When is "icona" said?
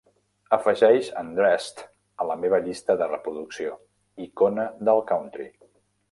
4.25-4.65